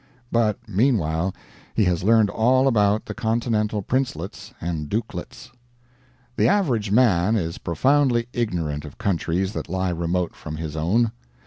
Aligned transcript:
But 0.31 0.57
meanwhile 0.67 1.31
he 1.75 1.83
has 1.83 2.03
learned 2.03 2.31
all 2.31 2.67
about 2.67 3.05
the 3.05 3.13
continental 3.13 3.83
princelets 3.83 4.51
and 4.59 4.89
dukelets. 4.89 5.51
The 6.37 6.47
average 6.47 6.89
man 6.89 7.35
is 7.35 7.59
profoundly 7.59 8.27
ignorant 8.33 8.83
of 8.83 8.97
countries 8.97 9.53
that 9.53 9.69
lie 9.69 9.91
remote 9.91 10.35
from 10.35 10.55
his 10.55 10.75
own. 10.75 11.11